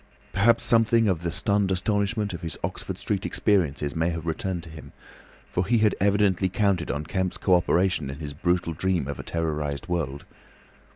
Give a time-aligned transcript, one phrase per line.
[0.33, 4.69] Perhaps something of the stunned astonishment of his Oxford Street experiences may have returned to
[4.69, 4.93] him,
[5.51, 9.23] for he had evidently counted on Kemp's co operation in his brutal dream of a
[9.23, 10.25] terrorised world.